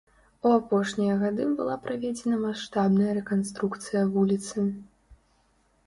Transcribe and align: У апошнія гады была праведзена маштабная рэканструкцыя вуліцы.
У 0.45 0.53
апошнія 0.59 1.17
гады 1.23 1.45
была 1.59 1.75
праведзена 1.85 2.41
маштабная 2.47 3.13
рэканструкцыя 3.21 4.03
вуліцы. 4.17 4.57